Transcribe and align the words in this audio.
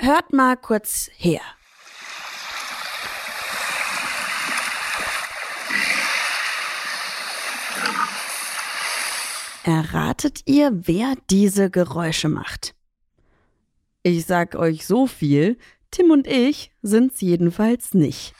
hört 0.00 0.32
mal 0.32 0.56
kurz 0.56 1.10
her. 1.16 1.40
Erratet 9.64 10.42
ihr, 10.44 10.70
wer 10.86 11.14
diese 11.30 11.70
Geräusche 11.70 12.28
macht? 12.28 12.74
Ich 14.02 14.26
sag 14.26 14.56
euch 14.56 14.86
so 14.86 15.06
viel, 15.06 15.56
Tim 15.90 16.10
und 16.10 16.26
ich 16.26 16.70
sind's 16.82 17.22
jedenfalls 17.22 17.94
nicht. 17.94 18.34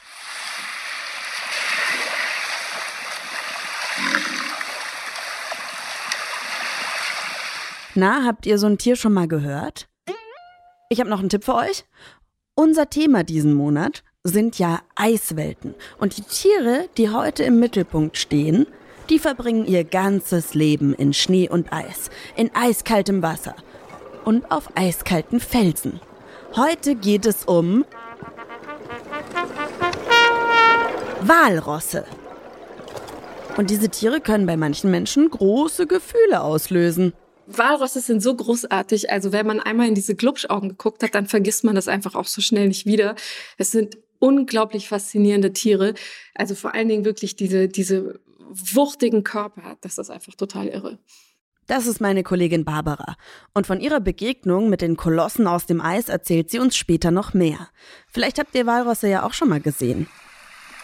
Na, 7.95 8.23
habt 8.25 8.45
ihr 8.45 8.59
so 8.59 8.67
ein 8.67 8.77
Tier 8.77 8.95
schon 8.95 9.13
mal 9.13 9.27
gehört? 9.27 9.87
Ich 10.95 11.01
habe 11.01 11.09
noch 11.09 11.19
einen 11.19 11.27
Tipp 11.27 11.43
für 11.43 11.55
euch. 11.55 11.83
Unser 12.55 12.89
Thema 12.89 13.25
diesen 13.25 13.53
Monat 13.53 14.01
sind 14.23 14.57
ja 14.59 14.79
Eiswelten. 14.95 15.75
Und 15.97 16.15
die 16.15 16.21
Tiere, 16.21 16.87
die 16.95 17.09
heute 17.09 17.43
im 17.43 17.59
Mittelpunkt 17.59 18.15
stehen, 18.15 18.65
die 19.09 19.19
verbringen 19.19 19.65
ihr 19.65 19.83
ganzes 19.83 20.53
Leben 20.53 20.93
in 20.93 21.11
Schnee 21.11 21.49
und 21.49 21.73
Eis, 21.73 22.09
in 22.37 22.49
eiskaltem 22.55 23.21
Wasser 23.21 23.57
und 24.23 24.49
auf 24.49 24.69
eiskalten 24.77 25.41
Felsen. 25.41 25.99
Heute 26.55 26.95
geht 26.95 27.25
es 27.25 27.43
um 27.43 27.83
Walrosse. 31.23 32.05
Und 33.57 33.69
diese 33.69 33.89
Tiere 33.89 34.21
können 34.21 34.45
bei 34.45 34.55
manchen 34.55 34.91
Menschen 34.91 35.29
große 35.29 35.87
Gefühle 35.87 36.39
auslösen. 36.39 37.11
Walrosse 37.47 38.01
sind 38.01 38.21
so 38.21 38.35
großartig. 38.35 39.11
Also 39.11 39.31
wenn 39.31 39.45
man 39.45 39.59
einmal 39.59 39.87
in 39.87 39.95
diese 39.95 40.15
Glubschaugen 40.15 40.69
geguckt 40.69 41.03
hat, 41.03 41.15
dann 41.15 41.27
vergisst 41.27 41.63
man 41.63 41.75
das 41.75 41.87
einfach 41.87 42.15
auch 42.15 42.27
so 42.27 42.41
schnell 42.41 42.67
nicht 42.67 42.85
wieder. 42.85 43.15
Es 43.57 43.71
sind 43.71 43.97
unglaublich 44.19 44.87
faszinierende 44.87 45.53
Tiere. 45.53 45.93
Also 46.33 46.55
vor 46.55 46.73
allen 46.73 46.89
Dingen 46.89 47.05
wirklich 47.05 47.35
diese, 47.35 47.67
diese 47.67 48.19
wuchtigen 48.49 49.23
Körper. 49.23 49.77
Das 49.81 49.97
ist 49.97 50.09
einfach 50.09 50.35
total 50.35 50.67
irre. 50.67 50.99
Das 51.67 51.87
ist 51.87 51.99
meine 51.99 52.21
Kollegin 52.21 52.63
Barbara. 52.63 53.15
Und 53.53 53.65
von 53.65 53.79
ihrer 53.79 53.99
Begegnung 53.99 54.69
mit 54.69 54.81
den 54.81 54.97
Kolossen 54.97 55.47
aus 55.47 55.65
dem 55.65 55.81
Eis 55.81 56.09
erzählt 56.09 56.51
sie 56.51 56.59
uns 56.59 56.77
später 56.77 57.09
noch 57.09 57.33
mehr. 57.33 57.69
Vielleicht 58.07 58.37
habt 58.37 58.53
ihr 58.53 58.67
Walrosse 58.67 59.07
ja 59.07 59.23
auch 59.23 59.33
schon 59.33 59.49
mal 59.49 59.61
gesehen. 59.61 60.07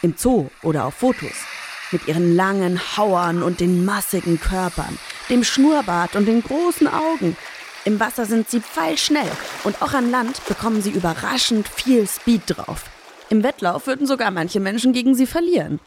Im 0.02 0.16
Zoo 0.18 0.50
oder 0.64 0.86
auf 0.86 0.96
Fotos. 0.96 1.46
Mit 1.92 2.08
ihren 2.08 2.36
langen 2.36 2.80
Hauern 2.98 3.44
und 3.44 3.60
den 3.60 3.86
massigen 3.86 4.40
Körpern, 4.40 4.98
dem 5.32 5.44
Schnurrbart 5.44 6.16
und 6.16 6.28
den 6.28 6.44
großen 6.44 6.88
Augen. 6.88 7.36
Im 7.86 8.00
Wasser 8.00 8.26
sind 8.26 8.50
sie 8.50 8.60
pfeilschnell 8.60 9.32
und 9.64 9.82
auch 9.82 9.94
an 9.94 10.12
Land 10.12 10.46
bekommen 10.48 10.82
sie 10.84 10.92
überraschend 10.92 11.68
viel 11.68 12.06
Speed 12.08 12.44
drauf. 12.46 12.84
Im 13.30 13.44
Wettlauf 13.44 13.88
würden 13.88 14.06
sogar 14.06 14.30
manche 14.30 14.60
Menschen 14.60 14.94
gegen 14.94 15.16
sie 15.16 15.26
verlieren. 15.26 15.80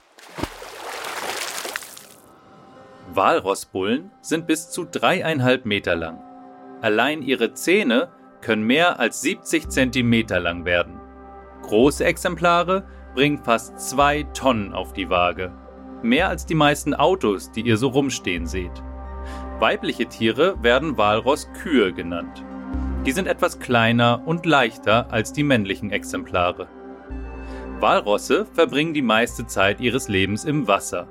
Walrossbullen 3.12 4.10
sind 4.22 4.46
bis 4.48 4.70
zu 4.70 4.84
dreieinhalb 4.84 5.66
Meter 5.66 5.94
lang. 5.94 6.20
Allein 6.80 7.22
ihre 7.22 7.52
Zähne 7.52 8.08
können 8.40 8.64
mehr 8.64 8.98
als 8.98 9.20
70 9.20 9.68
Zentimeter 9.68 10.40
lang 10.40 10.64
werden. 10.64 11.00
Große 11.62 12.04
Exemplare 12.04 12.88
bringen 13.14 13.38
fast 13.44 13.78
zwei 13.78 14.24
Tonnen 14.34 14.72
auf 14.72 14.92
die 14.92 15.08
Waage. 15.08 15.52
Mehr 16.02 16.28
als 16.28 16.44
die 16.44 16.54
meisten 16.54 16.92
Autos, 16.92 17.52
die 17.52 17.62
ihr 17.62 17.76
so 17.76 17.88
rumstehen 17.88 18.46
seht. 18.46 18.82
Weibliche 19.60 20.06
Tiere 20.06 20.62
werden 20.62 20.98
Walrosskühe 20.98 21.92
genannt. 21.92 22.44
Die 23.06 23.12
sind 23.12 23.28
etwas 23.28 23.60
kleiner 23.60 24.22
und 24.26 24.46
leichter 24.46 25.12
als 25.12 25.32
die 25.32 25.44
männlichen 25.44 25.92
Exemplare. 25.92 26.68
Walrosse 27.78 28.46
verbringen 28.46 28.94
die 28.94 29.02
meiste 29.02 29.46
Zeit 29.46 29.80
ihres 29.80 30.08
Lebens 30.08 30.44
im 30.44 30.66
Wasser. 30.66 31.06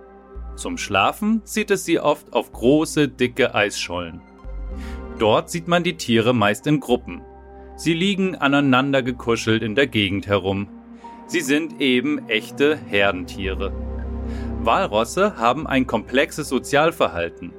Zum 0.55 0.77
Schlafen 0.77 1.45
zieht 1.45 1.71
es 1.71 1.85
sie 1.85 1.99
oft 1.99 2.33
auf 2.33 2.51
große, 2.51 3.07
dicke 3.07 3.55
Eisschollen. 3.55 4.21
Dort 5.19 5.49
sieht 5.49 5.67
man 5.67 5.83
die 5.83 5.97
Tiere 5.97 6.33
meist 6.33 6.67
in 6.67 6.79
Gruppen. 6.79 7.21
Sie 7.75 7.93
liegen 7.93 8.35
aneinander 8.35 9.03
gekuschelt 9.03 9.63
in 9.63 9.75
der 9.75 9.87
Gegend 9.87 10.27
herum. 10.27 10.67
Sie 11.27 11.41
sind 11.41 11.79
eben 11.79 12.27
echte 12.27 12.75
Herdentiere. 12.75 13.71
Walrosse 14.61 15.37
haben 15.37 15.65
ein 15.65 15.87
komplexes 15.87 16.49
Sozialverhalten. 16.49 17.53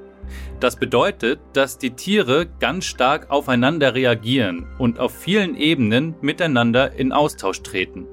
Das 0.59 0.75
bedeutet, 0.75 1.39
dass 1.53 1.77
die 1.77 1.91
Tiere 1.91 2.47
ganz 2.59 2.85
stark 2.85 3.29
aufeinander 3.29 3.93
reagieren 3.95 4.67
und 4.77 4.99
auf 4.99 5.13
vielen 5.15 5.55
Ebenen 5.55 6.15
miteinander 6.21 6.93
in 6.93 7.11
Austausch 7.11 7.61
treten. 7.61 8.07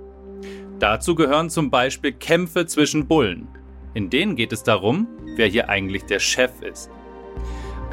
Dazu 0.78 1.14
gehören 1.14 1.48
zum 1.48 1.70
Beispiel 1.70 2.12
Kämpfe 2.12 2.66
zwischen 2.66 3.06
Bullen. 3.06 3.48
In 3.94 4.10
denen 4.10 4.36
geht 4.36 4.52
es 4.52 4.62
darum, 4.62 5.06
wer 5.36 5.46
hier 5.46 5.68
eigentlich 5.68 6.04
der 6.04 6.18
Chef 6.18 6.60
ist. 6.62 6.90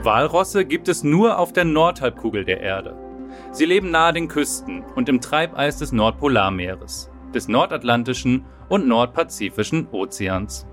Walrosse 0.02 0.66
gibt 0.66 0.88
es 0.88 1.04
nur 1.04 1.38
auf 1.38 1.54
der 1.54 1.66
Nordhalbkugel 1.66 2.46
der 2.46 2.62
Erde. 2.62 2.96
Sie 3.52 3.66
leben 3.66 3.92
nahe 3.92 4.14
den 4.14 4.28
Küsten 4.28 4.84
und 4.96 5.10
im 5.10 5.22
Treibeis 5.22 5.78
des 5.78 5.92
Nordpolarmeeres, 5.92 7.10
des 7.34 7.48
Nordatlantischen 7.48 8.46
und 8.70 8.88
Nordpazifischen 8.88 9.88
Ozeans. 9.92 10.66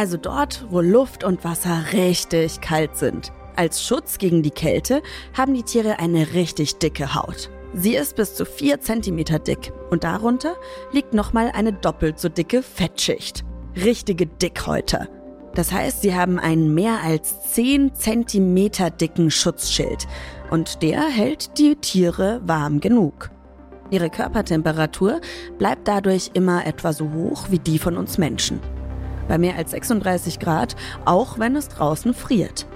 Also 0.00 0.16
dort, 0.16 0.64
wo 0.70 0.80
Luft 0.80 1.24
und 1.24 1.44
Wasser 1.44 1.92
richtig 1.92 2.62
kalt 2.62 2.96
sind. 2.96 3.32
Als 3.54 3.84
Schutz 3.84 4.16
gegen 4.16 4.42
die 4.42 4.50
Kälte 4.50 5.02
haben 5.36 5.52
die 5.52 5.62
Tiere 5.62 5.98
eine 5.98 6.32
richtig 6.32 6.78
dicke 6.78 7.14
Haut. 7.14 7.50
Sie 7.74 7.96
ist 7.96 8.16
bis 8.16 8.34
zu 8.34 8.46
4 8.46 8.80
cm 8.80 9.44
dick 9.46 9.74
und 9.90 10.02
darunter 10.02 10.56
liegt 10.90 11.12
nochmal 11.12 11.50
eine 11.52 11.74
doppelt 11.74 12.18
so 12.18 12.30
dicke 12.30 12.62
Fettschicht. 12.62 13.44
Richtige 13.76 14.24
Dickhäuter. 14.24 15.06
Das 15.54 15.70
heißt, 15.70 16.00
sie 16.00 16.14
haben 16.14 16.38
einen 16.38 16.72
mehr 16.72 17.00
als 17.04 17.52
10 17.52 17.94
cm 17.94 18.70
dicken 18.98 19.30
Schutzschild 19.30 20.06
und 20.50 20.80
der 20.80 21.02
hält 21.02 21.58
die 21.58 21.76
Tiere 21.76 22.40
warm 22.46 22.80
genug. 22.80 23.30
Ihre 23.90 24.08
Körpertemperatur 24.08 25.20
bleibt 25.58 25.86
dadurch 25.86 26.30
immer 26.32 26.66
etwa 26.66 26.94
so 26.94 27.12
hoch 27.12 27.48
wie 27.50 27.58
die 27.58 27.78
von 27.78 27.98
uns 27.98 28.16
Menschen. 28.16 28.60
Bei 29.30 29.38
mehr 29.38 29.54
als 29.54 29.70
36 29.70 30.40
Grad, 30.40 30.74
auch 31.04 31.38
wenn 31.38 31.54
es 31.54 31.68
draußen 31.68 32.14
friert. 32.14 32.66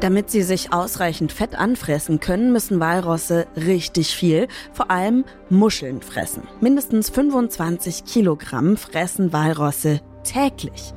Damit 0.00 0.30
sie 0.30 0.42
sich 0.42 0.74
ausreichend 0.74 1.32
Fett 1.32 1.58
anfressen 1.58 2.20
können, 2.20 2.52
müssen 2.52 2.80
Walrosse 2.80 3.46
richtig 3.56 4.14
viel, 4.14 4.46
vor 4.74 4.90
allem 4.90 5.24
Muscheln 5.48 6.02
fressen. 6.02 6.42
Mindestens 6.60 7.08
25 7.08 8.04
Kilogramm 8.04 8.76
fressen 8.76 9.32
Walrosse 9.32 10.02
täglich. 10.22 10.92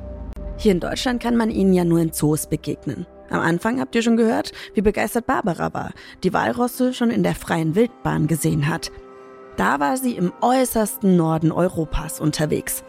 Hier 0.58 0.72
in 0.72 0.80
Deutschland 0.80 1.22
kann 1.22 1.38
man 1.38 1.48
ihnen 1.48 1.72
ja 1.72 1.84
nur 1.84 2.00
in 2.00 2.12
Zoos 2.12 2.46
begegnen. 2.46 3.06
Am 3.30 3.40
Anfang 3.40 3.80
habt 3.80 3.94
ihr 3.94 4.02
schon 4.02 4.18
gehört, 4.18 4.52
wie 4.74 4.82
begeistert 4.82 5.24
Barbara 5.24 5.72
war, 5.72 5.92
die 6.24 6.34
Walrosse 6.34 6.92
schon 6.92 7.10
in 7.10 7.22
der 7.22 7.34
freien 7.34 7.74
Wildbahn 7.74 8.26
gesehen 8.26 8.68
hat. 8.68 8.92
Da 9.56 9.80
war 9.80 9.96
sie 9.96 10.12
im 10.12 10.30
äußersten 10.42 11.16
Norden 11.16 11.52
Europas 11.52 12.20
unterwegs, 12.20 12.84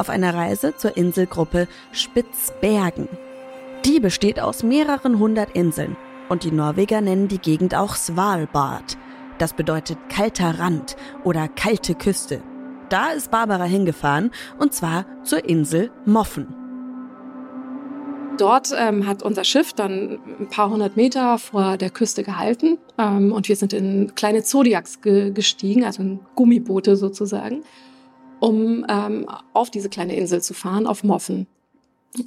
auf 0.00 0.08
einer 0.08 0.34
Reise 0.34 0.74
zur 0.76 0.96
Inselgruppe 0.96 1.68
Spitzbergen. 1.92 3.08
Die 3.84 4.00
besteht 4.00 4.40
aus 4.40 4.62
mehreren 4.62 5.18
hundert 5.18 5.54
Inseln 5.54 5.96
und 6.28 6.44
die 6.44 6.50
Norweger 6.50 7.00
nennen 7.00 7.28
die 7.28 7.38
Gegend 7.38 7.74
auch 7.74 7.94
Svalbard. 7.94 8.96
Das 9.38 9.52
bedeutet 9.52 9.98
kalter 10.08 10.58
Rand 10.58 10.96
oder 11.22 11.48
kalte 11.48 11.94
Küste. 11.94 12.42
Da 12.88 13.10
ist 13.10 13.30
Barbara 13.30 13.64
hingefahren 13.64 14.30
und 14.58 14.74
zwar 14.74 15.04
zur 15.22 15.44
Insel 15.48 15.90
Moffen. 16.04 16.54
Dort 18.38 18.72
ähm, 18.74 19.06
hat 19.06 19.22
unser 19.22 19.44
Schiff 19.44 19.74
dann 19.74 20.18
ein 20.38 20.48
paar 20.48 20.70
hundert 20.70 20.96
Meter 20.96 21.36
vor 21.36 21.76
der 21.76 21.90
Küste 21.90 22.22
gehalten 22.22 22.78
ähm, 22.96 23.32
und 23.32 23.48
wir 23.48 23.56
sind 23.56 23.74
in 23.74 24.14
kleine 24.14 24.42
Zodiacs 24.42 25.02
ge 25.02 25.30
gestiegen, 25.30 25.84
also 25.84 26.02
in 26.02 26.20
Gummiboote 26.36 26.96
sozusagen, 26.96 27.62
um 28.40 28.84
ähm, 28.88 29.28
auf 29.52 29.70
diese 29.70 29.88
kleine 29.88 30.16
Insel 30.16 30.42
zu 30.42 30.54
fahren, 30.54 30.86
auf 30.86 31.04
Moffen. 31.04 31.46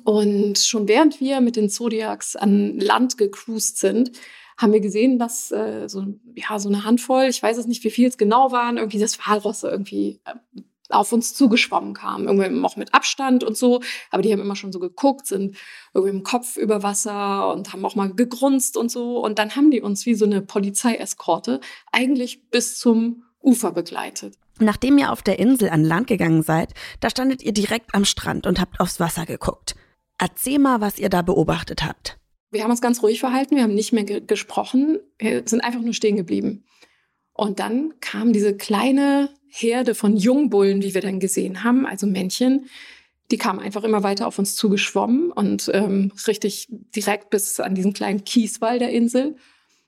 Und 0.05 0.57
schon 0.59 0.87
während 0.87 1.19
wir 1.19 1.41
mit 1.41 1.55
den 1.55 1.69
Zodiacs 1.69 2.35
an 2.35 2.79
Land 2.79 3.17
gecruised 3.17 3.77
sind, 3.77 4.11
haben 4.57 4.71
wir 4.71 4.79
gesehen, 4.79 5.19
dass 5.19 5.51
äh, 5.51 5.89
so, 5.89 6.05
ja, 6.35 6.59
so 6.59 6.69
eine 6.69 6.85
Handvoll, 6.85 7.25
ich 7.25 7.41
weiß 7.41 7.57
es 7.57 7.67
nicht, 7.67 7.83
wie 7.83 7.89
viel 7.89 8.07
es 8.07 8.17
genau 8.17 8.51
waren, 8.51 8.77
irgendwie 8.77 8.99
das 8.99 9.17
Walrosse 9.19 9.69
irgendwie 9.69 10.19
äh, 10.25 10.61
auf 10.89 11.11
uns 11.11 11.33
zugeschwommen 11.33 11.93
kamen. 11.93 12.27
Irgendwie 12.27 12.65
auch 12.65 12.75
mit 12.75 12.93
Abstand 12.93 13.43
und 13.43 13.57
so. 13.57 13.81
Aber 14.11 14.21
die 14.21 14.31
haben 14.31 14.41
immer 14.41 14.55
schon 14.55 14.71
so 14.71 14.79
geguckt, 14.79 15.25
sind 15.25 15.57
irgendwie 15.93 16.15
im 16.15 16.23
Kopf 16.23 16.55
über 16.55 16.83
Wasser 16.83 17.51
und 17.51 17.73
haben 17.73 17.83
auch 17.83 17.95
mal 17.95 18.13
gegrunzt 18.13 18.77
und 18.77 18.91
so. 18.91 19.19
Und 19.19 19.39
dann 19.39 19.55
haben 19.55 19.71
die 19.71 19.81
uns 19.81 20.05
wie 20.05 20.13
so 20.13 20.25
eine 20.25 20.41
Polizeieskorte 20.41 21.59
eigentlich 21.91 22.49
bis 22.49 22.77
zum 22.77 23.23
Ufer 23.41 23.71
begleitet. 23.71 24.37
Nachdem 24.63 24.97
ihr 24.97 25.11
auf 25.11 25.21
der 25.21 25.39
Insel 25.39 25.69
an 25.69 25.83
Land 25.83 26.07
gegangen 26.07 26.43
seid, 26.43 26.73
da 26.99 27.09
standet 27.09 27.43
ihr 27.43 27.51
direkt 27.51 27.93
am 27.93 28.05
Strand 28.05 28.47
und 28.47 28.59
habt 28.59 28.79
aufs 28.79 28.99
Wasser 28.99 29.25
geguckt. 29.25 29.75
Erzähl 30.17 30.59
mal, 30.59 30.81
was 30.81 30.99
ihr 30.99 31.09
da 31.09 31.21
beobachtet 31.21 31.83
habt. 31.83 32.17
Wir 32.51 32.63
haben 32.63 32.71
uns 32.71 32.81
ganz 32.81 33.01
ruhig 33.01 33.19
verhalten, 33.19 33.55
wir 33.55 33.63
haben 33.63 33.73
nicht 33.73 33.93
mehr 33.93 34.03
ge 34.03 34.21
gesprochen, 34.21 34.99
wir 35.17 35.43
sind 35.45 35.61
einfach 35.61 35.81
nur 35.81 35.93
stehen 35.93 36.15
geblieben. 36.15 36.65
Und 37.33 37.59
dann 37.59 37.95
kam 37.99 38.31
diese 38.31 38.55
kleine 38.55 39.29
Herde 39.47 39.95
von 39.95 40.15
Jungbullen, 40.15 40.79
die 40.79 40.93
wir 40.93 41.01
dann 41.01 41.19
gesehen 41.19 41.63
haben, 41.63 41.87
also 41.87 42.05
Männchen, 42.05 42.69
die 43.31 43.37
kamen 43.37 43.59
einfach 43.59 43.83
immer 43.83 44.03
weiter 44.03 44.27
auf 44.27 44.37
uns 44.37 44.55
zugeschwommen 44.55 45.31
und 45.31 45.69
ähm, 45.73 46.11
richtig 46.27 46.67
direkt 46.69 47.31
bis 47.31 47.59
an 47.59 47.73
diesen 47.73 47.93
kleinen 47.93 48.23
Kieswall 48.23 48.77
der 48.77 48.91
Insel. 48.91 49.35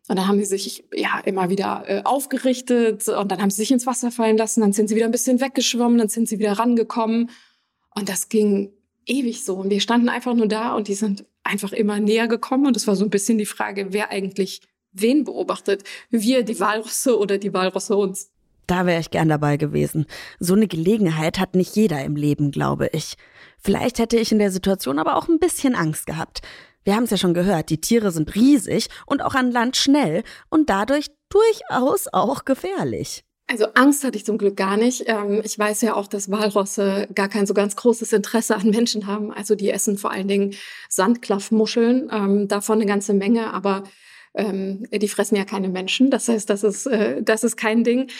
Und 0.07 0.17
dann 0.17 0.27
haben 0.27 0.37
sie 0.37 0.45
sich 0.45 0.83
ja 0.93 1.19
immer 1.25 1.49
wieder 1.49 1.83
äh, 1.87 2.01
aufgerichtet 2.03 3.07
und 3.07 3.31
dann 3.31 3.41
haben 3.41 3.49
sie 3.49 3.57
sich 3.57 3.71
ins 3.71 3.87
Wasser 3.87 4.11
fallen 4.11 4.37
lassen, 4.37 4.61
dann 4.61 4.71
sind 4.71 4.87
sie 4.87 4.95
wieder 4.95 5.05
ein 5.05 5.11
bisschen 5.11 5.41
weggeschwommen, 5.41 5.97
dann 5.97 6.09
sind 6.09 6.29
sie 6.29 6.37
wieder 6.37 6.53
rangekommen. 6.53 7.31
Und 7.95 8.09
das 8.09 8.29
ging 8.29 8.71
ewig 9.05 9.43
so. 9.43 9.55
Und 9.55 9.69
wir 9.69 9.81
standen 9.81 10.09
einfach 10.09 10.33
nur 10.33 10.47
da 10.47 10.75
und 10.75 10.87
die 10.87 10.95
sind 10.95 11.25
einfach 11.43 11.71
immer 11.71 11.99
näher 11.99 12.27
gekommen. 12.27 12.67
Und 12.67 12.77
es 12.77 12.87
war 12.87 12.95
so 12.95 13.03
ein 13.03 13.09
bisschen 13.09 13.37
die 13.37 13.45
Frage, 13.45 13.87
wer 13.91 14.11
eigentlich 14.11 14.61
wen 14.91 15.23
beobachtet. 15.23 15.83
Wir, 16.09 16.43
die 16.43 16.59
Walrosse 16.59 17.17
oder 17.17 17.37
die 17.37 17.53
Walrosse 17.53 17.95
uns. 17.95 18.31
Da 18.67 18.85
wäre 18.85 18.99
ich 18.99 19.11
gern 19.11 19.29
dabei 19.29 19.57
gewesen. 19.57 20.05
So 20.39 20.55
eine 20.55 20.67
Gelegenheit 20.67 21.39
hat 21.39 21.55
nicht 21.55 21.75
jeder 21.75 22.03
im 22.03 22.15
Leben, 22.15 22.51
glaube 22.51 22.89
ich. 22.93 23.15
Vielleicht 23.59 23.99
hätte 23.99 24.17
ich 24.17 24.31
in 24.31 24.39
der 24.39 24.51
Situation 24.51 24.97
aber 24.99 25.17
auch 25.17 25.27
ein 25.27 25.39
bisschen 25.39 25.75
Angst 25.75 26.07
gehabt. 26.07 26.41
Wir 26.85 26.95
haben 26.95 27.03
es 27.03 27.09
ja 27.09 27.17
schon 27.17 27.33
gehört, 27.33 27.71
die 27.71 27.81
Tiere 27.81 28.11
sind 28.11 28.35
riesig 28.35 28.89
und 29.07 29.23
auch 29.23 29.33
an 29.33 29.51
Land 29.51 29.75
schnell 29.75 30.23
und 30.49 30.69
dadurch 30.69 31.07
durchaus 31.29 32.07
auch 32.13 32.45
gefährlich. 32.45 33.23
Also 33.47 33.65
Angst 33.73 34.03
hatte 34.03 34.17
ich 34.17 34.25
zum 34.25 34.37
Glück 34.37 34.55
gar 34.55 34.77
nicht. 34.77 35.03
Ähm, 35.07 35.41
ich 35.43 35.57
weiß 35.57 35.81
ja 35.81 35.95
auch, 35.95 36.07
dass 36.07 36.29
Walrosse 36.29 37.07
gar 37.13 37.27
kein 37.27 37.47
so 37.47 37.55
ganz 37.55 37.75
großes 37.75 38.13
Interesse 38.13 38.55
an 38.55 38.69
Menschen 38.69 39.07
haben. 39.07 39.31
Also 39.31 39.55
die 39.55 39.71
essen 39.71 39.97
vor 39.97 40.11
allen 40.11 40.27
Dingen 40.27 40.53
Sandklaffmuscheln, 40.89 42.09
ähm, 42.11 42.47
davon 42.47 42.75
eine 42.75 42.85
ganze 42.85 43.13
Menge, 43.13 43.51
aber 43.51 43.83
ähm, 44.35 44.85
die 44.91 45.07
fressen 45.07 45.35
ja 45.35 45.45
keine 45.45 45.69
Menschen. 45.69 46.11
Das 46.11 46.27
heißt, 46.27 46.49
das 46.49 46.63
ist, 46.63 46.85
äh, 46.85 47.23
das 47.23 47.43
ist 47.43 47.57
kein 47.57 47.83
Ding. 47.83 48.11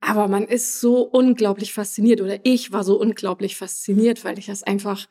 Aber 0.00 0.28
man 0.28 0.44
ist 0.44 0.80
so 0.80 1.02
unglaublich 1.02 1.74
fasziniert 1.74 2.22
oder 2.22 2.38
ich 2.42 2.72
war 2.72 2.84
so 2.84 2.98
unglaublich 2.98 3.56
fasziniert, 3.56 4.24
weil 4.24 4.38
ich 4.38 4.46
das 4.46 4.62
einfach 4.62 5.06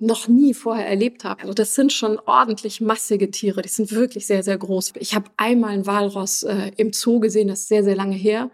noch 0.00 0.28
nie 0.28 0.54
vorher 0.54 0.86
erlebt 0.86 1.24
habe. 1.24 1.42
Also 1.42 1.54
das 1.54 1.74
sind 1.74 1.92
schon 1.92 2.18
ordentlich 2.20 2.80
massige 2.80 3.30
Tiere. 3.30 3.62
Die 3.62 3.68
sind 3.68 3.92
wirklich 3.92 4.26
sehr, 4.26 4.42
sehr 4.42 4.56
groß. 4.56 4.92
Ich 4.98 5.14
habe 5.14 5.30
einmal 5.36 5.70
einen 5.70 5.86
Walross 5.86 6.44
äh, 6.44 6.70
im 6.76 6.92
Zoo 6.92 7.18
gesehen, 7.20 7.48
das 7.48 7.60
ist 7.60 7.68
sehr, 7.68 7.84
sehr 7.84 7.96
lange 7.96 8.14
her 8.14 8.50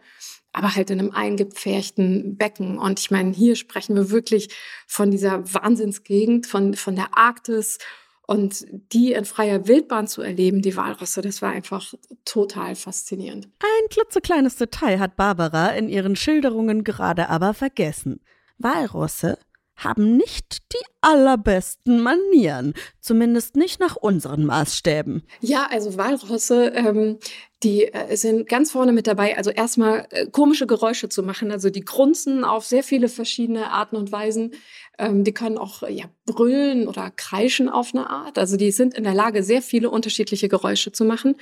aber 0.55 0.75
halt 0.75 0.91
in 0.91 1.01
einem 1.01 1.11
eingepferchten 1.11 2.37
Becken. 2.37 2.79
Und 2.79 3.01
ich 3.01 3.11
meine, 3.11 3.33
hier 3.33 3.57
sprechen 3.57 3.97
wir 3.97 4.11
wirklich 4.11 4.55
von 4.87 5.11
dieser 5.11 5.53
Wahnsinnsgegend, 5.53 6.47
von, 6.47 6.75
von 6.75 6.95
der 6.95 7.19
Arktis 7.19 7.79
und 8.27 8.65
die 8.71 9.13
in 9.13 9.25
freier 9.25 9.67
Wildbahn 9.67 10.07
zu 10.07 10.23
erleben, 10.23 10.63
die 10.63 10.77
Walrosse, 10.77 11.21
das 11.21 11.43
war 11.43 11.51
einfach 11.51 11.93
total 12.25 12.75
faszinierend. 12.75 13.49
Ein 13.59 13.89
klitzekleines 13.91 14.57
Detail 14.57 14.99
hat 14.99 15.17
Barbara 15.17 15.71
in 15.71 15.89
ihren 15.89 16.17
Schilderungen 16.17 16.85
gerade 16.85 17.29
aber 17.29 17.53
vergessen. 17.53 18.21
Walrosse 18.57 19.39
haben 19.77 20.17
nicht 20.17 20.59
die 20.73 20.85
allerbesten 21.01 22.01
Manieren, 22.01 22.75
zumindest 23.01 23.57
nicht 23.57 23.81
nach 23.81 23.97
unseren 23.97 24.45
Maßstäben. 24.45 25.23
Ja, 25.41 25.67
also 25.71 25.97
Walrosse, 25.97 26.73
ähm, 26.75 27.19
die 27.63 27.85
äh, 27.85 28.17
sind 28.17 28.49
ganz 28.49 28.73
vorne 28.73 28.93
mit 28.93 29.07
dabei. 29.07 29.37
Also 29.37 29.51
erstmal 29.51 30.07
äh, 30.11 30.27
komische 30.27 30.67
Geräusche 30.67 31.09
zu 31.09 31.23
machen. 31.23 31.51
Also 31.51 31.71
die 31.71 31.85
grunzen 31.85 32.45
auf 32.45 32.65
sehr 32.65 32.83
viele 32.83 33.09
verschiedene 33.09 33.71
Arten 33.71 33.97
und 33.97 34.13
Weisen. 34.13 34.53
Ähm, 34.99 35.25
die 35.25 35.33
können 35.33 35.59
auch 35.59 35.83
äh, 35.83 35.93
ja, 35.93 36.05
brüllen 36.27 36.87
oder 36.87 37.11
kreischen 37.11 37.69
auf 37.69 37.95
eine 37.95 38.09
Art. 38.09 38.39
Also 38.39 38.57
die 38.57 38.71
sind 38.71 38.95
in 38.95 39.05
der 39.05 39.15
Lage, 39.15 39.43
sehr 39.43 39.63
viele 39.63 39.91
unterschiedliche 39.91 40.49
Geräusche 40.49 40.93
zu 40.93 41.05
machen. 41.05 41.37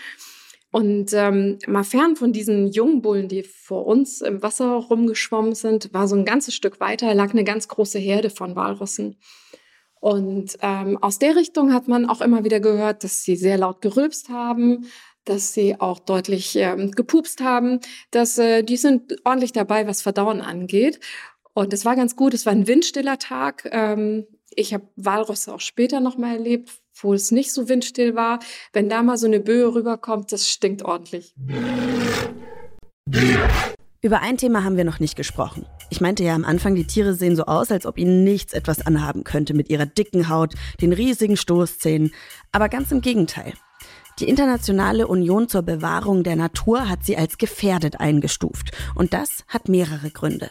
Und 0.73 1.13
ähm, 1.13 1.59
mal 1.67 1.85
fern 1.85 2.17
von 2.17 2.33
diesen 2.33 2.69
jungen 2.69 3.03
Bullen, 3.03 3.29
die 3.29 3.43
vor 3.43 3.87
uns 3.87 4.23
im 4.23 4.43
Wasser 4.43 4.73
rumgeschwommen 4.73 5.55
sind, 5.55 5.93
war 5.93 6.09
so 6.09 6.17
ein 6.17 6.25
ganzes 6.25 6.55
Stück 6.55 6.81
weiter, 6.81 7.15
lag 7.15 7.31
eine 7.33 7.45
ganz 7.45 7.69
große 7.69 7.99
Herde 7.99 8.31
von 8.31 8.57
Walrossen. 8.57 9.19
Und 10.01 10.57
ähm, 10.63 10.97
aus 11.03 11.19
der 11.19 11.37
Richtung 11.37 11.75
hat 11.75 11.89
man 11.89 12.09
auch 12.09 12.23
immer 12.23 12.43
wieder 12.43 12.59
gehört, 12.59 13.05
dass 13.05 13.23
sie 13.23 13.37
sehr 13.37 13.59
laut 13.59 13.83
gerülpst 13.83 14.31
haben, 14.31 14.87
dass 15.25 15.53
sie 15.53 15.79
auch 15.79 15.99
deutlich 15.99 16.57
ähm, 16.57 16.91
gepupst 16.91 17.43
haben, 17.43 17.81
dass 18.11 18.39
äh, 18.39 18.63
die 18.63 18.79
sind 18.79 19.15
ordentlich 19.25 19.53
dabei, 19.53 19.87
was 19.87 20.01
Verdauen 20.01 20.41
angeht. 20.41 21.01
Und 21.53 21.75
es 21.75 21.85
war 21.85 21.97
ganz 21.97 22.17
gut, 22.17 22.33
es 22.33 22.47
war 22.47 22.53
ein 22.53 22.67
windstiller 22.67 23.19
Tag. 23.19 23.69
Ähm, 23.71 24.27
ich 24.51 24.73
habe 24.73 24.89
Walrosse 24.97 25.53
auch 25.53 25.61
später 25.61 26.01
noch 26.01 26.17
mal 26.17 26.35
erlebt, 26.35 26.81
wo 27.00 27.15
es 27.15 27.31
nicht 27.31 27.53
so 27.53 27.69
windstill 27.69 28.15
war. 28.15 28.41
Wenn 28.73 28.89
da 28.89 29.03
mal 29.03 29.17
so 29.17 29.27
eine 29.27 29.41
Böe 29.41 29.75
rüberkommt, 29.75 30.33
das 30.33 30.49
stinkt 30.49 30.83
ordentlich. 30.83 31.35
Über 34.05 34.21
ein 34.21 34.37
Thema 34.37 34.65
haben 34.65 34.77
wir 34.77 34.85
noch 34.85 34.99
nicht 34.99 35.15
gesprochen. 35.15 35.65
Ich 35.91 36.00
meinte 36.00 36.25
ja 36.25 36.35
am 36.35 36.44
Anfang, 36.44 36.75
die 36.75 36.87
Tiere 36.87 37.15
sehen 37.15 37.37
so 37.37 37.44
aus, 37.44 37.71
als 37.71 37.87
ob 37.87 37.99
ihnen 37.99 38.25
nichts 38.25 38.53
etwas 38.53 38.85
anhaben 38.85 39.23
könnte 39.23 39.55
mit 39.55 39.71
ihrer 39.71 39.87
dicken 39.87 40.29
Haut, 40.29 40.55
den 40.81 40.93
riesigen 40.93 41.37
Stoßzähnen. 41.37 42.12
Aber 42.50 42.69
ganz 42.69 42.91
im 42.91 43.00
Gegenteil. 43.00 43.53
Die 44.19 44.29
Internationale 44.29 45.06
Union 45.06 45.49
zur 45.49 45.62
Bewahrung 45.62 46.23
der 46.23 46.37
Natur 46.37 46.89
hat 46.89 47.05
sie 47.05 47.17
als 47.17 47.39
gefährdet 47.39 48.00
eingestuft. 48.00 48.77
Und 48.94 49.15
das 49.15 49.44
hat 49.49 49.69
mehrere 49.69 50.11
Gründe. 50.11 50.50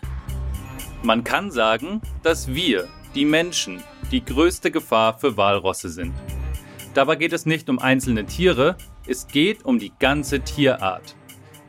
Man 1.04 1.24
kann 1.24 1.52
sagen, 1.52 2.02
dass 2.24 2.48
wir, 2.48 2.88
die 3.16 3.26
Menschen, 3.26 3.84
die 4.12 4.24
größte 4.24 4.72
Gefahr 4.72 5.18
für 5.18 5.38
Walrosse 5.38 5.90
sind. 5.90 6.14
Dabei 6.94 7.16
geht 7.16 7.34
es 7.34 7.46
nicht 7.46 7.70
um 7.70 7.80
einzelne 7.80 8.26
Tiere, 8.26 8.76
es 9.08 9.28
geht 9.28 9.66
um 9.66 9.80
die 9.80 9.94
ganze 9.98 10.42
Tierart. 10.42 11.16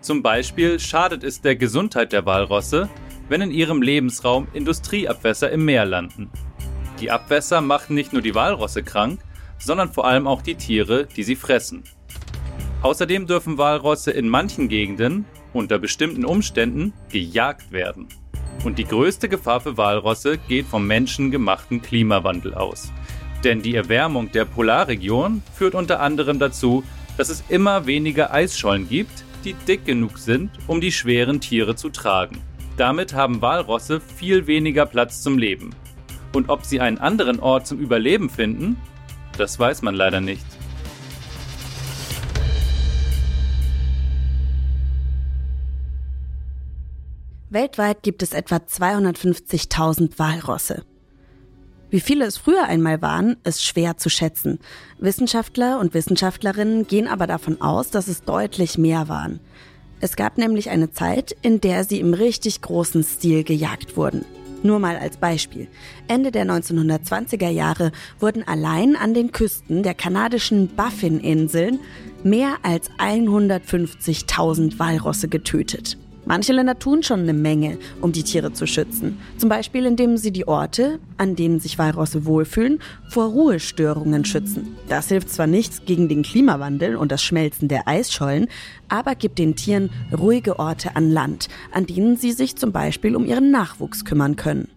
Zum 0.01 0.23
Beispiel 0.23 0.81
schadet 0.81 1.23
es 1.23 1.41
der 1.41 1.55
Gesundheit 1.55 2.13
der 2.13 2.27
Walrosse, 2.27 2.89
wenn 3.29 3.41
in 3.41 3.53
ihrem 3.53 3.83
Lebensraum 3.83 4.49
Industrieabwässer 4.53 5.51
im 5.51 5.65
Meer 5.65 5.85
landen. 5.85 6.31
Die 7.01 7.11
Abwässer 7.11 7.61
machen 7.61 7.95
nicht 7.95 8.13
nur 8.13 8.23
die 8.23 8.35
Walrosse 8.35 8.83
krank, 8.83 9.21
sondern 9.59 9.93
vor 9.93 10.07
allem 10.07 10.27
auch 10.27 10.43
die 10.43 10.57
Tiere, 10.57 11.07
die 11.07 11.23
sie 11.23 11.37
fressen. 11.37 11.85
Außerdem 12.83 13.29
dürfen 13.29 13.59
Walrosse 13.59 14.11
in 14.11 14.29
manchen 14.29 14.69
Gegenden 14.69 15.25
unter 15.53 15.79
bestimmten 15.79 16.25
Umständen 16.25 16.93
gejagt 17.11 17.71
werden. 17.71 18.09
Und 18.65 18.79
die 18.79 18.85
größte 18.85 19.29
Gefahr 19.29 19.61
für 19.61 19.77
Walrosse 19.77 20.39
geht 20.39 20.67
vom 20.67 20.87
menschengemachten 20.87 21.83
Klimawandel 21.83 22.55
aus. 22.55 22.93
Denn 23.43 23.61
die 23.61 23.75
Erwärmung 23.75 24.31
der 24.31 24.45
Polarregion 24.45 25.43
führt 25.53 25.75
unter 25.75 26.01
anderem 26.01 26.39
dazu, 26.39 26.85
dass 27.17 27.29
es 27.29 27.45
immer 27.49 27.87
weniger 27.87 28.33
Eisschollen 28.33 28.89
gibt, 28.89 29.25
die 29.45 29.55
dick 29.55 29.85
genug 29.85 30.19
sind, 30.19 30.51
um 30.69 30.81
die 30.81 30.93
schweren 30.93 31.41
Tiere 31.41 31.75
zu 31.75 31.89
tragen. 31.89 32.41
Damit 32.77 33.15
haben 33.15 33.43
Walrosse 33.43 34.01
viel 34.01 34.47
weniger 34.47 34.87
Platz 34.87 35.23
zum 35.23 35.39
Leben. 35.39 35.71
Und 36.33 36.49
ob 36.49 36.65
sie 36.65 36.81
einen 36.81 36.99
anderen 36.99 37.41
Ort 37.41 37.67
zum 37.67 37.79
Überleben 37.79 38.31
finden, 38.31 38.77
das 39.37 39.59
weiß 39.59 39.83
man 39.83 39.95
leider 39.95 40.21
nicht. 40.21 40.47
Weltweit 47.53 48.03
gibt 48.03 48.23
es 48.23 48.33
etwa 48.33 48.57
250.000 48.57 50.19
Walrosse. 50.19 50.85
Wie 51.91 52.01
viele 52.01 52.25
es 52.25 52.39
früher 52.39 52.65
einmal 52.65 53.03
waren, 53.03 53.37
ist 53.45 53.63
schwer 53.63 53.99
zu 53.99 54.09
schätzen. 54.09 54.59
Wissenschaftler 54.99 55.79
und 55.79 55.93
Wissenschaftlerinnen 55.93 56.87
gehen 56.87 57.07
aber 57.07 57.27
davon 57.27 57.61
aus, 57.61 57.91
dass 57.91 58.09
es 58.09 58.23
deutlich 58.23 58.79
mehr 58.79 59.09
waren. 59.09 59.41
Es 60.01 60.17
gab 60.17 60.39
nämlich 60.39 60.71
eine 60.71 60.93
Zeit, 60.93 61.37
in 61.43 61.61
der 61.61 61.85
sie 61.85 62.01
im 62.01 62.15
richtig 62.15 62.63
großen 62.63 63.05
Stil 63.05 63.45
gejagt 63.45 63.99
wurden. 63.99 64.25
Nur 64.63 64.79
mal 64.79 64.97
als 64.97 65.19
Beispiel. 65.19 65.69
Ende 66.09 66.31
der 66.31 66.47
1920er 66.47 67.51
Jahre 67.51 67.93
wurden 68.19 68.49
allein 68.49 68.97
an 68.97 69.13
den 69.13 69.31
Küsten 69.31 69.83
der 69.83 69.95
kanadischen 69.95 70.75
Baffin-Inseln 70.75 71.81
mehr 72.25 72.57
als 72.63 72.91
150.000 72.93 74.79
Walrosse 74.79 75.29
getötet. 75.29 75.99
Manche 76.25 76.53
Länder 76.53 76.79
tun 76.79 77.03
schon 77.03 77.21
eine 77.21 77.33
Menge, 77.33 77.79
um 78.01 78.13
die 78.13 78.23
Tiere 78.23 78.53
zu 78.53 78.67
schützen. 78.67 79.19
Zum 79.39 79.49
Beispiel, 79.49 79.85
indem 79.87 80.17
sie 80.17 80.31
die 80.31 80.47
Orte, 80.47 80.99
an 81.17 81.35
denen 81.35 81.59
sich 81.59 81.79
Walrosse 81.79 82.25
wohlfühlen, 82.25 82.79
vor 83.09 83.27
Ruhestörungen 83.27 84.25
schützen. 84.25 84.77
Das 84.89 85.09
hilft 85.09 85.31
zwar 85.31 85.47
nichts 85.47 85.85
gegen 85.85 86.09
den 86.09 86.23
Klimawandel 86.23 86.97
und 86.97 87.11
das 87.11 87.23
Schmelzen 87.23 87.69
der 87.69 87.89
Eisschollen, 87.89 88.49
aber 88.89 89.15
gibt 89.15 89.39
den 89.39 89.57
Tieren 89.57 89.91
ruhige 90.17 90.59
Orte 90.59 90.97
an 90.97 91.11
Land, 91.11 91.49
an 91.73 91.87
denen 91.87 92.17
sie 92.17 92.33
sich 92.33 92.57
zum 92.57 92.73
Beispiel 92.73 93.17
um 93.17 93.27
ihren 93.27 93.51
Nachwuchs 93.51 94.05
kümmern 94.05 94.37
können. 94.37 94.69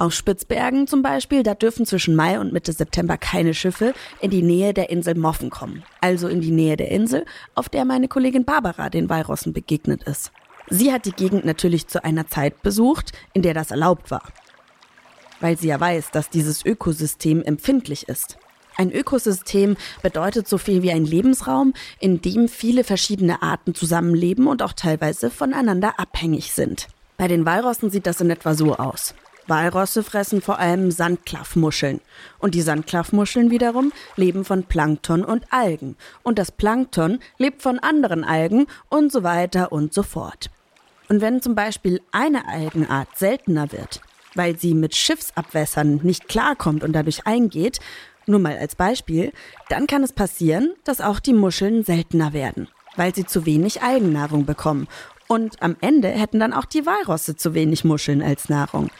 Auf 0.00 0.14
Spitzbergen 0.14 0.86
zum 0.86 1.02
Beispiel, 1.02 1.42
da 1.42 1.54
dürfen 1.54 1.84
zwischen 1.84 2.16
Mai 2.16 2.40
und 2.40 2.54
Mitte 2.54 2.72
September 2.72 3.18
keine 3.18 3.52
Schiffe 3.52 3.92
in 4.22 4.30
die 4.30 4.40
Nähe 4.40 4.72
der 4.72 4.88
Insel 4.88 5.14
Moffen 5.14 5.50
kommen. 5.50 5.82
Also 6.00 6.26
in 6.26 6.40
die 6.40 6.52
Nähe 6.52 6.78
der 6.78 6.90
Insel, 6.90 7.26
auf 7.54 7.68
der 7.68 7.84
meine 7.84 8.08
Kollegin 8.08 8.46
Barbara 8.46 8.88
den 8.88 9.10
Walrossen 9.10 9.52
begegnet 9.52 10.04
ist. 10.04 10.32
Sie 10.70 10.90
hat 10.90 11.04
die 11.04 11.12
Gegend 11.12 11.44
natürlich 11.44 11.86
zu 11.86 12.02
einer 12.02 12.26
Zeit 12.26 12.62
besucht, 12.62 13.12
in 13.34 13.42
der 13.42 13.52
das 13.52 13.72
erlaubt 13.72 14.10
war. 14.10 14.22
Weil 15.38 15.58
sie 15.58 15.68
ja 15.68 15.78
weiß, 15.78 16.12
dass 16.12 16.30
dieses 16.30 16.64
Ökosystem 16.64 17.42
empfindlich 17.42 18.08
ist. 18.08 18.38
Ein 18.78 18.92
Ökosystem 18.92 19.76
bedeutet 20.00 20.48
so 20.48 20.56
viel 20.56 20.80
wie 20.82 20.92
ein 20.92 21.04
Lebensraum, 21.04 21.74
in 21.98 22.22
dem 22.22 22.48
viele 22.48 22.84
verschiedene 22.84 23.42
Arten 23.42 23.74
zusammenleben 23.74 24.46
und 24.46 24.62
auch 24.62 24.72
teilweise 24.72 25.28
voneinander 25.28 26.00
abhängig 26.00 26.54
sind. 26.54 26.88
Bei 27.18 27.28
den 27.28 27.44
Walrossen 27.44 27.90
sieht 27.90 28.06
das 28.06 28.22
in 28.22 28.30
etwa 28.30 28.54
so 28.54 28.76
aus. 28.76 29.14
Walrosse 29.50 30.02
fressen 30.02 30.40
vor 30.40 30.58
allem 30.58 30.90
Sandklaffmuscheln. 30.90 32.00
Und 32.38 32.54
die 32.54 32.62
Sandklaffmuscheln 32.62 33.50
wiederum 33.50 33.92
leben 34.16 34.46
von 34.46 34.64
Plankton 34.64 35.24
und 35.24 35.44
Algen. 35.50 35.96
Und 36.22 36.38
das 36.38 36.50
Plankton 36.50 37.18
lebt 37.36 37.60
von 37.60 37.78
anderen 37.78 38.24
Algen 38.24 38.66
und 38.88 39.12
so 39.12 39.22
weiter 39.22 39.72
und 39.72 39.92
so 39.92 40.02
fort. 40.02 40.48
Und 41.10 41.20
wenn 41.20 41.42
zum 41.42 41.54
Beispiel 41.54 42.00
eine 42.12 42.48
Algenart 42.48 43.08
seltener 43.18 43.72
wird, 43.72 44.00
weil 44.34 44.56
sie 44.56 44.74
mit 44.74 44.94
Schiffsabwässern 44.94 46.00
nicht 46.04 46.28
klarkommt 46.28 46.84
und 46.84 46.92
dadurch 46.92 47.26
eingeht, 47.26 47.80
nur 48.26 48.38
mal 48.38 48.56
als 48.56 48.76
Beispiel, 48.76 49.32
dann 49.68 49.86
kann 49.86 50.04
es 50.04 50.12
passieren, 50.12 50.72
dass 50.84 51.00
auch 51.00 51.20
die 51.20 51.32
Muscheln 51.32 51.84
seltener 51.84 52.32
werden, 52.32 52.68
weil 52.96 53.14
sie 53.14 53.26
zu 53.26 53.44
wenig 53.44 53.82
Algennahrung 53.82 54.46
bekommen. 54.46 54.86
Und 55.26 55.62
am 55.62 55.76
Ende 55.80 56.08
hätten 56.08 56.40
dann 56.40 56.52
auch 56.52 56.64
die 56.64 56.86
Walrosse 56.86 57.36
zu 57.36 57.54
wenig 57.54 57.84
Muscheln 57.84 58.22
als 58.22 58.48
Nahrung. 58.48 58.90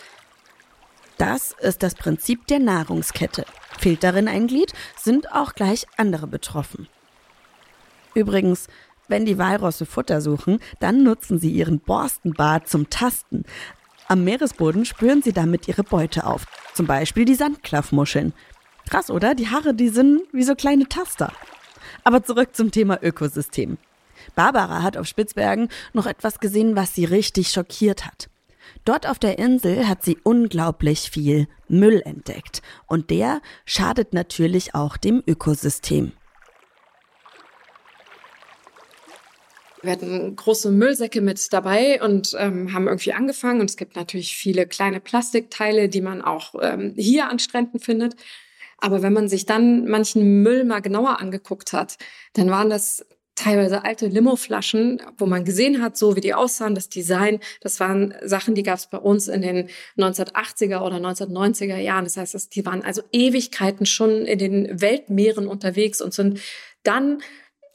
Das 1.21 1.55
ist 1.61 1.83
das 1.83 1.97
Prinzip 1.97 2.47
der 2.47 2.61
Nahrungskette. 2.61 3.45
Fehlt 3.79 4.03
darin 4.03 4.27
ein 4.27 4.47
Glied, 4.47 4.73
sind 4.97 5.31
auch 5.33 5.53
gleich 5.53 5.87
andere 5.99 6.27
betroffen. 6.27 6.89
Übrigens, 8.15 8.69
wenn 9.07 9.27
die 9.27 9.37
Walrosse 9.37 9.85
Futter 9.85 10.23
suchen, 10.23 10.61
dann 10.79 11.03
nutzen 11.03 11.39
sie 11.39 11.51
ihren 11.51 11.79
Borstenbart 11.79 12.71
zum 12.71 12.89
Tasten. 12.89 13.45
Am 14.09 14.25
Meeresboden 14.25 14.87
spüren 14.87 15.21
sie 15.21 15.35
damit 15.35 15.69
ihre 15.69 15.85
Beute 15.85 16.25
auf. 16.25 16.47
Zum 16.73 16.87
Beispiel 16.87 17.27
die 17.27 17.35
Sandklaffmuscheln. 17.35 18.33
Krass, 18.89 19.11
oder? 19.11 19.35
Die 19.35 19.51
Haare, 19.51 19.75
die 19.75 19.91
sind 19.91 20.23
wie 20.33 20.45
so 20.45 20.55
kleine 20.55 20.89
Taster. 20.89 21.35
Aber 22.03 22.25
zurück 22.25 22.57
zum 22.57 22.71
Thema 22.71 22.99
Ökosystem. 23.03 23.77
Barbara 24.37 24.83
hat 24.83 24.97
auf 24.97 25.07
Spitzbergen 25.07 25.69
noch 25.93 26.07
etwas 26.07 26.41
gesehen, 26.41 26.77
was 26.77 26.95
sie 26.95 27.05
richtig 27.05 27.51
schockiert 27.51 28.07
hat. 28.07 28.31
Dort 28.85 29.09
auf 29.09 29.19
der 29.19 29.39
Insel 29.39 29.87
hat 29.89 30.03
sie 30.03 30.19
unglaublich 30.23 31.11
viel 31.11 31.49
Müll 31.69 32.03
entdeckt 32.05 32.63
und 32.87 33.11
der 33.11 33.41
schadet 33.67 34.13
natürlich 34.15 34.75
auch 34.75 34.97
dem 34.97 35.23
Ökosystem. 35.27 36.13
Wir 39.83 39.93
hatten 39.93 40.37
große 40.37 40.71
Müllsäcke 40.71 41.23
mit 41.23 41.53
dabei 41.53 42.03
und 42.03 42.37
ähm, 42.39 42.75
haben 42.75 42.87
irgendwie 42.87 43.15
angefangen. 43.15 43.61
Und 43.61 43.71
es 43.71 43.79
gibt 43.79 43.97
natürlich 43.97 44.37
viele 44.37 44.67
kleine 44.67 45.01
Plastikteile, 45.01 45.89
die 45.89 46.03
man 46.03 46.21
auch 46.21 46.55
ähm, 46.61 46.93
hier 46.97 47.31
an 47.31 47.39
Stränden 47.39 47.81
findet. 47.81 48.15
Aber 48.77 49.03
wenn 49.03 49.13
man 49.13 49.29
sich 49.29 49.47
dann 49.47 49.87
manchen 49.87 50.43
Müll 50.43 50.65
mal 50.65 50.81
genauer 50.81 51.21
angeguckt 51.21 51.73
hat, 51.73 51.97
dann 52.35 52.51
waren 52.51 52.69
das 52.69 53.07
teilweise 53.41 53.85
alte 53.85 54.07
Limoflaschen, 54.07 55.01
wo 55.17 55.25
man 55.25 55.45
gesehen 55.45 55.83
hat, 55.83 55.97
so 55.97 56.15
wie 56.15 56.21
die 56.21 56.35
aussahen, 56.35 56.75
das 56.75 56.89
Design, 56.91 57.41
das 57.63 57.81
waren 57.81 58.15
Sachen, 58.23 58.55
die 58.55 58.63
gab 58.63 58.79
es 58.79 58.87
bei 58.87 58.99
uns 58.99 59.29
in 59.29 59.41
den 59.41 59.69
1980er 59.97 60.81
oder 60.81 60.97
1990er 60.97 61.79
Jahren. 61.79 62.05
Das 62.05 62.19
heißt, 62.19 62.55
die 62.55 62.67
waren 62.67 62.83
also 62.83 63.03
Ewigkeiten 63.13 63.87
schon 63.87 64.27
in 64.27 64.39
den 64.39 64.81
Weltmeeren 64.81 65.47
unterwegs 65.47 66.03
und 66.03 66.13
sind 66.13 66.41
dann 66.83 67.23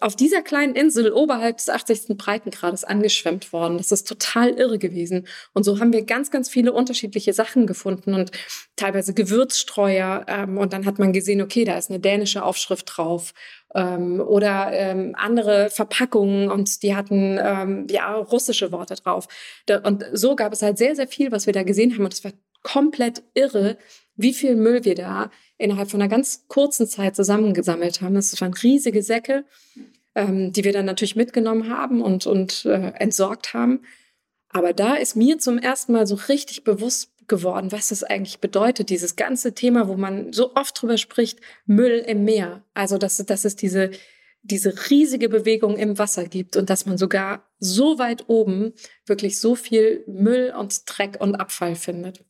auf 0.06 0.16
dieser 0.16 0.44
kleinen 0.44 0.76
Insel 0.76 1.12
oberhalb 1.12 1.58
des 1.58 1.68
80. 1.68 2.16
Breitengrades 2.16 2.84
angeschwemmt 2.84 3.52
worden. 3.52 3.80
Das 3.80 3.92
ist 3.92 4.08
total 4.08 4.52
irre 4.52 4.78
gewesen. 4.78 5.28
Und 5.54 5.64
so 5.64 5.80
haben 5.80 5.92
wir 5.94 6.06
ganz, 6.06 6.30
ganz 6.30 6.48
viele 6.48 6.74
unterschiedliche 6.74 7.34
Sachen 7.34 7.66
gefunden 7.66 8.14
und 8.14 8.30
teilweise 8.76 9.16
Gewürzstreuer. 9.16 10.24
Ähm, 10.28 10.60
und 10.60 10.74
dann 10.74 10.86
hat 10.86 11.00
man 11.00 11.12
gesehen, 11.12 11.42
okay, 11.42 11.64
da 11.64 11.76
ist 11.76 11.90
eine 11.90 12.00
dänische 12.00 12.44
Aufschrift 12.44 12.86
drauf 12.96 13.34
ähm, 13.74 14.22
oder 14.22 14.70
ähm, 14.74 15.16
andere 15.18 15.72
Verpackungen 15.72 16.52
und 16.52 16.84
die 16.84 16.96
hatten 16.96 17.40
ähm, 17.42 17.88
ja 17.90 18.14
russische 18.14 18.72
Worte 18.72 18.94
drauf. 18.94 19.28
Da, 19.66 19.80
und 19.80 20.06
so 20.14 20.36
gab 20.36 20.54
es 20.54 20.62
halt 20.62 20.78
sehr, 20.78 20.96
sehr 20.96 21.08
viel, 21.08 21.32
was 21.32 21.48
wir 21.48 21.54
da 21.54 21.64
gesehen 21.64 21.96
haben 21.96 22.06
und 22.06 22.14
es 22.14 22.24
war 22.24 22.34
komplett 22.62 23.24
irre, 23.34 23.78
wie 24.16 24.34
viel 24.34 24.56
Müll 24.56 24.86
wir 24.86 24.96
da 24.96 25.32
innerhalb 25.58 25.90
von 25.90 26.02
einer 26.02 26.10
ganz 26.10 26.48
kurzen 26.48 26.88
Zeit 26.88 27.16
zusammengesammelt 27.16 28.02
haben. 28.02 28.16
Das 28.16 28.40
waren 28.42 28.54
riesige 28.54 29.02
Säcke, 29.02 29.46
ähm, 30.16 30.52
die 30.52 30.64
wir 30.64 30.74
dann 30.74 30.86
natürlich 30.86 31.16
mitgenommen 31.16 31.70
haben 31.70 32.02
und, 32.02 32.26
und 32.26 32.66
äh, 32.66 32.94
entsorgt 32.98 33.54
haben. 33.54 33.82
Aber 34.50 34.74
da 34.74 34.96
ist 34.96 35.16
mir 35.16 35.38
zum 35.38 35.58
ersten 35.58 35.92
Mal 35.92 36.08
so 36.08 36.16
richtig 36.16 36.64
bewusst 36.64 37.12
geworden, 37.28 37.72
was 37.72 37.90
das 37.90 38.04
eigentlich 38.04 38.40
bedeutet, 38.40 38.90
dieses 38.90 39.16
ganze 39.16 39.54
Thema, 39.54 39.88
wo 39.88 39.96
man 39.96 40.32
so 40.32 40.56
oft 40.56 40.82
drüber 40.82 40.98
spricht, 40.98 41.40
Müll 41.66 42.04
im 42.08 42.24
Meer. 42.24 42.64
Also, 42.74 42.98
dass, 42.98 43.18
dass 43.18 43.46
es 43.46 43.56
diese, 43.56 43.92
diese 44.44 44.90
riesige 44.90 45.28
Bewegung 45.28 45.76
im 45.78 45.98
Wasser 45.98 46.26
gibt 46.26 46.56
und 46.56 46.70
dass 46.70 46.86
man 46.86 46.98
sogar 46.98 47.44
so 47.60 48.00
weit 48.00 48.26
oben 48.28 48.74
wirklich 49.06 49.40
so 49.40 49.56
viel 49.56 50.04
Müll 50.08 50.54
und 50.58 50.84
Dreck 50.86 51.18
und 51.20 51.36
Abfall 51.36 51.76
findet. 51.76 52.24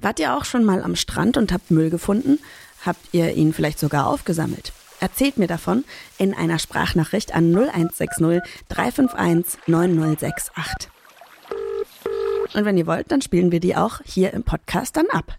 Wart 0.00 0.18
ihr 0.18 0.34
auch 0.34 0.46
schon 0.46 0.64
mal 0.64 0.82
am 0.82 0.96
Strand 0.96 1.36
und 1.36 1.52
habt 1.52 1.70
Müll 1.70 1.90
gefunden? 1.90 2.38
Habt 2.86 3.12
ihr 3.12 3.34
ihn 3.34 3.52
vielleicht 3.52 3.78
sogar 3.78 4.06
aufgesammelt? 4.06 4.72
Erzählt 5.00 5.38
mir 5.38 5.46
davon 5.48 5.84
in 6.18 6.34
einer 6.34 6.58
Sprachnachricht 6.58 7.34
an 7.34 7.54
0160 7.54 8.42
351 8.68 9.58
9068. 9.66 10.90
Und 12.54 12.64
wenn 12.64 12.76
ihr 12.76 12.86
wollt, 12.86 13.10
dann 13.10 13.22
spielen 13.22 13.52
wir 13.52 13.60
die 13.60 13.76
auch 13.76 14.00
hier 14.04 14.32
im 14.32 14.42
Podcast 14.42 14.96
dann 14.96 15.06
ab. 15.10 15.38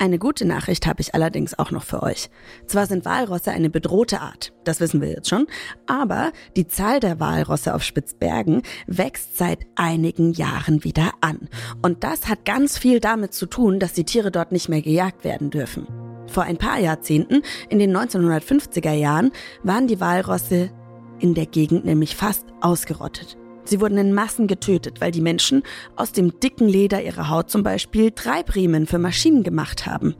Eine 0.00 0.20
gute 0.20 0.44
Nachricht 0.44 0.86
habe 0.86 1.00
ich 1.00 1.14
allerdings 1.14 1.58
auch 1.58 1.72
noch 1.72 1.82
für 1.82 2.04
euch. 2.04 2.30
Zwar 2.66 2.86
sind 2.86 3.04
Walrosse 3.04 3.50
eine 3.50 3.68
bedrohte 3.68 4.20
Art, 4.20 4.52
das 4.62 4.78
wissen 4.78 5.00
wir 5.00 5.08
jetzt 5.08 5.28
schon, 5.28 5.48
aber 5.86 6.30
die 6.54 6.68
Zahl 6.68 7.00
der 7.00 7.18
Walrosse 7.18 7.74
auf 7.74 7.82
Spitzbergen 7.82 8.62
wächst 8.86 9.36
seit 9.36 9.66
einigen 9.74 10.32
Jahren 10.32 10.84
wieder 10.84 11.14
an. 11.20 11.48
Und 11.82 12.04
das 12.04 12.28
hat 12.28 12.44
ganz 12.44 12.78
viel 12.78 13.00
damit 13.00 13.34
zu 13.34 13.46
tun, 13.46 13.80
dass 13.80 13.92
die 13.92 14.04
Tiere 14.04 14.30
dort 14.30 14.52
nicht 14.52 14.68
mehr 14.68 14.82
gejagt 14.82 15.24
werden 15.24 15.50
dürfen. 15.50 16.07
Vor 16.28 16.44
ein 16.44 16.58
paar 16.58 16.78
Jahrzehnten, 16.78 17.42
in 17.68 17.78
den 17.78 17.96
1950er 17.96 18.92
Jahren, 18.92 19.32
waren 19.62 19.86
die 19.86 20.00
Walrosse 20.00 20.70
in 21.18 21.34
der 21.34 21.46
Gegend 21.46 21.84
nämlich 21.84 22.14
fast 22.14 22.46
ausgerottet. 22.60 23.36
Sie 23.64 23.82
wurden 23.82 23.98
in 23.98 24.14
Massen 24.14 24.46
getötet, 24.46 25.02
weil 25.02 25.10
die 25.10 25.20
Menschen 25.20 25.62
aus 25.94 26.12
dem 26.12 26.40
dicken 26.40 26.68
Leder 26.68 27.02
ihrer 27.02 27.28
Haut 27.28 27.50
zum 27.50 27.62
Beispiel 27.62 28.12
Treibriemen 28.12 28.86
für 28.86 28.98
Maschinen 28.98 29.42
gemacht 29.42 29.84
haben. 29.84 30.14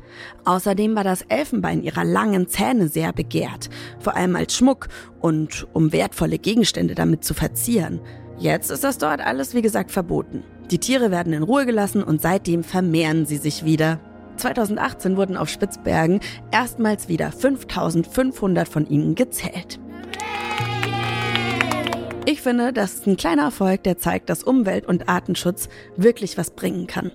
Außerdem 0.44 0.94
war 0.94 1.04
das 1.04 1.22
Elfenbein 1.22 1.82
ihrer 1.82 2.04
langen 2.04 2.48
Zähne 2.48 2.88
sehr 2.88 3.14
begehrt, 3.14 3.70
vor 4.00 4.16
allem 4.16 4.36
als 4.36 4.54
Schmuck 4.54 4.88
und 5.20 5.66
um 5.72 5.92
wertvolle 5.94 6.38
Gegenstände 6.38 6.94
damit 6.94 7.24
zu 7.24 7.32
verzieren. 7.32 8.00
Jetzt 8.38 8.70
ist 8.70 8.84
das 8.84 8.98
dort 8.98 9.20
alles, 9.20 9.54
wie 9.54 9.62
gesagt, 9.62 9.92
verboten. 9.92 10.44
Die 10.70 10.78
Tiere 10.78 11.10
werden 11.10 11.32
in 11.32 11.42
Ruhe 11.42 11.64
gelassen 11.64 12.02
und 12.02 12.20
seitdem 12.20 12.62
vermehren 12.62 13.24
sie 13.24 13.38
sich 13.38 13.64
wieder. 13.64 13.98
2018 14.38 15.16
wurden 15.16 15.36
auf 15.36 15.48
Spitzbergen 15.48 16.20
erstmals 16.50 17.08
wieder 17.08 17.32
5500 17.32 18.68
von 18.68 18.86
ihnen 18.86 19.14
gezählt. 19.14 19.78
Ich 22.24 22.42
finde, 22.42 22.72
das 22.72 22.94
ist 22.94 23.06
ein 23.06 23.16
kleiner 23.16 23.44
Erfolg, 23.44 23.84
der 23.84 23.98
zeigt, 23.98 24.28
dass 24.28 24.44
Umwelt- 24.44 24.86
und 24.86 25.08
Artenschutz 25.08 25.68
wirklich 25.96 26.36
was 26.36 26.50
bringen 26.50 26.86
kann. 26.86 27.10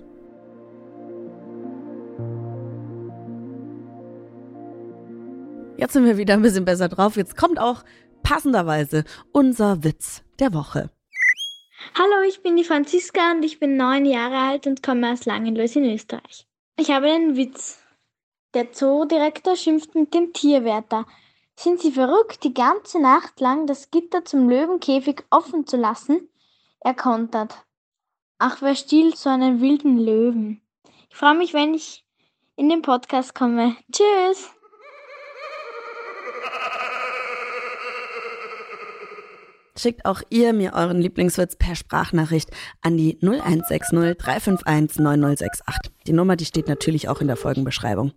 Jetzt 5.76 5.92
sind 5.92 6.04
wir 6.04 6.16
wieder 6.16 6.34
ein 6.34 6.42
bisschen 6.42 6.64
besser 6.64 6.88
drauf. 6.88 7.16
Jetzt 7.16 7.36
kommt 7.36 7.58
auch 7.60 7.84
passenderweise 8.22 9.04
unser 9.32 9.84
Witz 9.84 10.22
der 10.38 10.52
Woche. 10.52 10.90
Hallo, 11.96 12.26
ich 12.26 12.42
bin 12.42 12.56
die 12.56 12.64
Franziska 12.64 13.32
und 13.32 13.44
ich 13.44 13.60
bin 13.60 13.76
neun 13.76 14.06
Jahre 14.06 14.38
alt 14.38 14.66
und 14.66 14.82
komme 14.82 15.12
aus 15.12 15.26
Langenlois 15.26 15.76
in 15.76 15.84
Österreich. 15.84 16.46
Ich 16.76 16.90
habe 16.90 17.06
einen 17.06 17.36
Witz. 17.36 17.80
Der 18.52 18.72
Zoodirektor 18.72 19.54
schimpft 19.54 19.94
mit 19.94 20.12
dem 20.12 20.32
Tierwärter. 20.32 21.06
Sind 21.54 21.80
Sie 21.80 21.92
verrückt, 21.92 22.42
die 22.42 22.52
ganze 22.52 23.00
Nacht 23.00 23.40
lang 23.40 23.68
das 23.68 23.92
Gitter 23.92 24.24
zum 24.24 24.48
Löwenkäfig 24.48 25.22
offen 25.30 25.68
zu 25.68 25.76
lassen? 25.76 26.28
Er 26.80 26.94
kontert. 26.94 27.64
Ach, 28.38 28.60
wer 28.60 28.74
stiehlt 28.74 29.16
so 29.16 29.30
einen 29.30 29.60
wilden 29.60 29.98
Löwen? 29.98 30.62
Ich 31.10 31.16
freue 31.16 31.36
mich, 31.36 31.54
wenn 31.54 31.74
ich 31.74 32.04
in 32.56 32.68
den 32.68 32.82
Podcast 32.82 33.34
komme. 33.34 33.76
Tschüss! 33.92 34.53
Schickt 39.84 40.06
auch 40.06 40.22
ihr 40.30 40.54
mir 40.54 40.72
euren 40.72 40.98
Lieblingswitz 40.98 41.56
per 41.56 41.76
Sprachnachricht 41.76 42.48
an 42.80 42.96
die 42.96 43.18
0160 43.20 44.16
351 44.16 44.98
9068. 44.98 45.92
Die 46.06 46.14
Nummer, 46.14 46.36
die 46.36 46.46
steht 46.46 46.68
natürlich 46.68 47.10
auch 47.10 47.20
in 47.20 47.26
der 47.26 47.36
Folgenbeschreibung. 47.36 48.12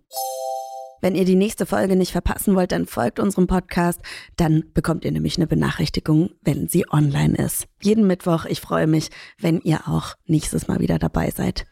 Wenn 1.02 1.14
ihr 1.14 1.26
die 1.26 1.34
nächste 1.34 1.66
Folge 1.66 1.94
nicht 1.94 2.12
verpassen 2.12 2.54
wollt, 2.54 2.72
dann 2.72 2.86
folgt 2.86 3.20
unserem 3.20 3.48
Podcast. 3.48 4.00
Dann 4.36 4.64
bekommt 4.72 5.04
ihr 5.04 5.12
nämlich 5.12 5.36
eine 5.36 5.46
Benachrichtigung, 5.46 6.30
wenn 6.40 6.68
sie 6.68 6.86
online 6.90 7.36
ist. 7.36 7.66
Jeden 7.82 8.06
Mittwoch. 8.06 8.46
Ich 8.46 8.62
freue 8.62 8.86
mich, 8.86 9.10
wenn 9.38 9.60
ihr 9.60 9.88
auch 9.88 10.14
nächstes 10.24 10.68
Mal 10.68 10.80
wieder 10.80 10.98
dabei 10.98 11.30
seid. 11.30 11.66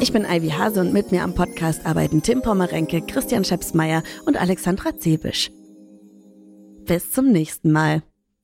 Ich 0.00 0.10
bin 0.10 0.24
Ivy 0.24 0.52
Hase 0.52 0.80
und 0.80 0.94
mit 0.94 1.12
mir 1.12 1.22
am 1.22 1.34
Podcast 1.34 1.84
arbeiten 1.84 2.22
Tim 2.22 2.40
Pommerenke, 2.40 3.02
Christian 3.02 3.44
Schepsmeier 3.44 4.02
und 4.24 4.40
Alexandra 4.40 4.96
Zebisch. 4.96 5.50
Bis 6.86 7.12
zum 7.12 7.30
nächsten 7.30 7.70
Mal. 7.70 8.02